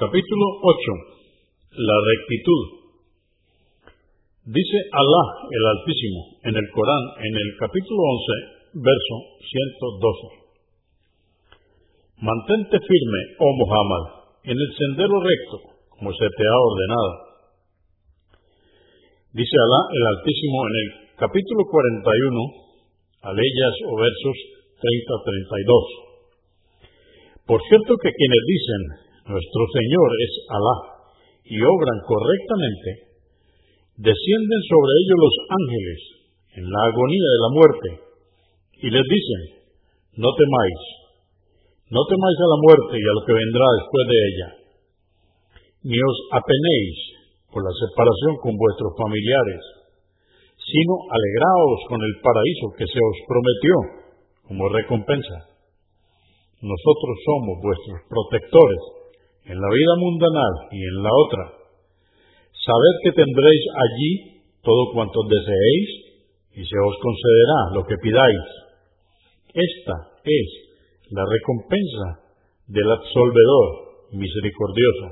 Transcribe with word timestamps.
Capítulo 0.00 0.64
8. 0.64 1.76
La 1.76 1.92
rectitud. 1.92 2.88
Dice 4.48 4.78
Alá 4.96 5.24
el 5.44 5.64
Altísimo 5.76 6.40
en 6.40 6.56
el 6.56 6.64
Corán, 6.72 7.20
en 7.20 7.34
el 7.36 7.52
capítulo 7.60 8.00
11, 8.08 8.80
verso 8.80 9.14
112. 9.44 12.16
Mantente 12.16 12.80
firme, 12.80 13.20
oh 13.44 13.52
Muhammad, 13.60 14.40
en 14.48 14.56
el 14.56 14.70
sendero 14.72 15.20
recto, 15.20 15.84
como 15.92 16.16
se 16.16 16.32
te 16.32 16.44
ha 16.48 16.58
ordenado. 16.64 17.12
Dice 19.36 19.52
Alá 19.52 19.80
el 19.84 20.04
Altísimo 20.16 20.64
en 20.64 20.74
el 20.80 20.88
capítulo 21.20 21.68
41, 21.68 23.36
aleyas 23.36 23.74
o 23.84 24.00
versos 24.00 24.36
30-32. 24.80 27.44
Por 27.44 27.60
cierto 27.68 28.00
que 28.00 28.16
quienes 28.16 28.42
dicen, 28.48 29.09
nuestro 29.30 29.62
Señor 29.70 30.08
es 30.26 30.32
Alá, 30.50 30.76
y 31.46 31.56
obran 31.62 31.98
correctamente, 32.02 32.90
descienden 33.94 34.62
sobre 34.66 34.92
ellos 35.02 35.18
los 35.22 35.36
ángeles 35.54 36.00
en 36.58 36.64
la 36.66 36.80
agonía 36.90 37.28
de 37.30 37.40
la 37.42 37.50
muerte, 37.54 37.88
y 38.82 38.86
les 38.90 39.06
dicen, 39.06 39.42
no 40.18 40.30
temáis, 40.34 40.80
no 41.94 42.02
temáis 42.10 42.38
a 42.42 42.50
la 42.50 42.58
muerte 42.58 42.94
y 42.98 43.04
a 43.06 43.14
lo 43.14 43.22
que 43.22 43.38
vendrá 43.38 43.66
después 43.78 44.04
de 44.10 44.18
ella, 44.26 44.48
ni 45.90 45.98
os 45.98 46.18
apenéis 46.34 46.96
por 47.54 47.62
la 47.62 47.74
separación 47.74 48.34
con 48.42 48.54
vuestros 48.58 48.94
familiares, 48.98 49.62
sino 50.58 50.92
alegraos 51.06 51.78
con 51.86 51.98
el 52.02 52.14
paraíso 52.22 52.66
que 52.78 52.86
se 52.86 52.98
os 52.98 53.16
prometió 53.26 53.74
como 54.46 54.70
recompensa. 54.70 55.50
Nosotros 56.62 57.14
somos 57.26 57.54
vuestros 57.62 57.98
protectores 58.06 58.99
en 59.50 59.58
la 59.58 59.66
vida 59.66 59.94
mundanal 59.98 60.54
y 60.70 60.78
en 60.78 60.96
la 61.02 61.10
otra. 61.10 61.44
Sabed 62.54 62.94
que 63.02 63.12
tendréis 63.18 63.64
allí 63.74 64.12
todo 64.62 64.92
cuanto 64.94 65.18
deseéis 65.26 65.90
y 66.54 66.62
se 66.62 66.78
os 66.78 66.94
concederá 67.02 67.58
lo 67.74 67.82
que 67.82 67.98
pidáis. 67.98 68.46
Esta 69.50 69.96
es 70.22 70.48
la 71.10 71.26
recompensa 71.26 72.30
del 72.70 72.86
absolvedor 72.94 73.66
misericordioso. 74.12 75.06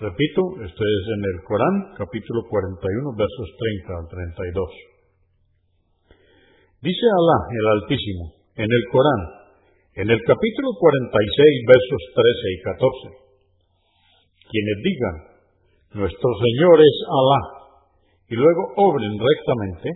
Repito, 0.00 0.40
esto 0.64 0.82
es 0.82 1.02
en 1.12 1.22
el 1.28 1.38
Corán, 1.44 1.76
capítulo 1.96 2.48
41, 2.48 3.12
versos 3.16 3.48
30 3.52 4.00
al 4.00 4.08
32. 4.08 4.70
Dice 6.80 7.06
Alá 7.12 7.38
el 7.52 7.66
Altísimo 7.80 8.32
en 8.56 8.68
el 8.70 8.84
Corán, 8.90 9.43
en 9.94 10.10
el 10.10 10.20
capítulo 10.26 10.74
46, 10.74 11.70
versos 11.70 12.02
13 12.18 12.50
y 12.50 12.58
14, 12.66 13.24
quienes 14.50 14.78
digan, 14.82 15.16
nuestro 16.02 16.30
Señor 16.34 16.76
es 16.82 16.96
Alá, 17.14 17.42
y 18.26 18.34
luego 18.34 18.74
obren 18.74 19.14
rectamente, 19.14 19.86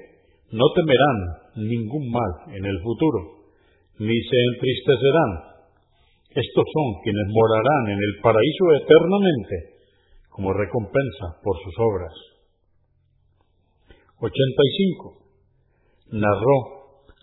no 0.54 0.62
temerán 0.70 1.18
ningún 1.66 2.06
mal 2.14 2.54
en 2.54 2.64
el 2.64 2.78
futuro, 2.78 3.50
ni 3.98 4.14
se 4.14 4.38
entristecerán. 4.54 5.66
Estos 6.30 6.66
son 6.70 6.86
quienes 7.02 7.26
morarán 7.34 7.84
en 7.90 7.98
el 7.98 8.22
paraíso 8.22 8.64
eternamente, 8.78 9.82
como 10.30 10.52
recompensa 10.52 11.42
por 11.42 11.58
sus 11.58 11.74
obras. 11.74 12.14
85. 14.20 15.18
Narró 16.12 16.56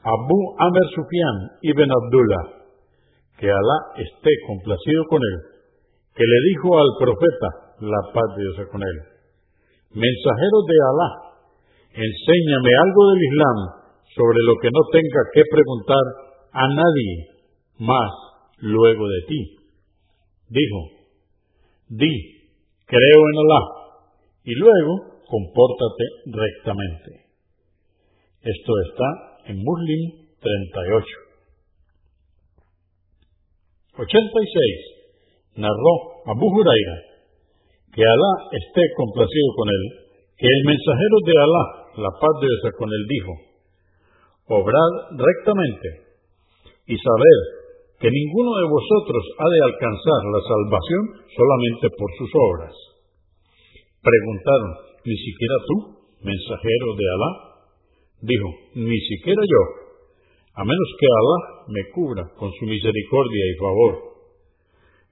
Abu 0.03 0.37
Amr 0.59 0.85
Sufyan 0.91 1.37
ibn 1.61 1.89
Abdullah 1.89 2.64
que 3.39 3.47
Alá 3.47 3.77
esté 3.97 4.31
complacido 4.47 5.03
con 5.09 5.19
él, 5.19 5.37
que 6.15 6.23
le 6.23 6.39
dijo 6.49 6.77
al 6.77 6.91
profeta, 6.99 7.49
la 7.81 8.01
paz 8.13 8.27
de 8.35 8.41
Dios 8.43 8.67
con 8.71 8.81
él, 8.81 8.97
mensajero 9.91 10.57
de 10.67 10.77
Alá, 10.79 11.09
enséñame 11.91 12.71
algo 12.79 13.01
del 13.11 13.21
Islam 13.23 13.57
sobre 14.15 14.39
lo 14.47 14.55
que 14.61 14.71
no 14.71 14.81
tenga 14.91 15.21
que 15.33 15.43
preguntar 15.51 16.05
a 16.51 16.67
nadie 16.67 17.11
más 17.79 18.11
luego 18.59 19.07
de 19.07 19.21
ti. 19.27 19.39
Dijo, 20.47 20.79
di, 21.89 22.13
creo 22.85 23.19
en 23.31 23.37
Alá, 23.43 23.61
y 24.45 24.55
luego 24.55 25.19
compórtate 25.27 26.05
rectamente. 26.27 27.25
Esto 28.41 28.71
está 28.87 29.51
en 29.51 29.57
Muslim 29.57 30.29
38. 30.39 31.05
86. 33.97 35.57
Narró 35.57 35.93
Abu 36.27 36.47
Huraira 36.51 37.15
que 37.95 38.03
Alá 38.03 38.33
esté 38.51 38.83
complacido 38.99 39.49
con 39.55 39.71
él, 39.71 39.83
que 40.35 40.47
el 40.51 40.61
mensajero 40.67 41.17
de 41.23 41.35
Alá, 41.39 41.65
la 41.95 42.11
paz 42.19 42.33
de 42.43 42.47
Dios 42.51 42.75
con 42.75 42.91
él, 42.91 43.03
dijo, 43.07 43.33
obrad 44.51 44.93
rectamente 45.15 45.87
y 46.91 46.95
saber 46.99 47.37
que 48.03 48.11
ninguno 48.11 48.51
de 48.59 48.67
vosotros 48.67 49.23
ha 49.39 49.47
de 49.47 49.61
alcanzar 49.63 50.21
la 50.27 50.41
salvación 50.43 51.03
solamente 51.31 51.87
por 51.95 52.09
sus 52.19 52.31
obras. 52.35 52.75
Preguntaron, 54.03 54.71
¿ni 55.07 55.15
siquiera 55.15 55.55
tú, 55.63 55.75
mensajero 56.19 56.87
de 56.99 57.05
Alá? 57.15 57.31
Dijo, 58.27 58.49
ni 58.75 58.99
siquiera 59.07 59.39
yo, 59.39 59.84
a 60.55 60.63
menos 60.63 60.95
que 60.99 61.05
Allah 61.05 61.67
me 61.67 61.91
cubra 61.91 62.27
con 62.37 62.51
su 62.53 62.65
misericordia 62.65 63.45
y 63.51 63.55
favor. 63.59 64.15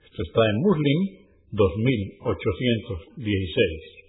Esto 0.06 0.24
está 0.24 0.40
en 0.50 0.62
Muslim 0.62 1.20
2816. 1.52 4.03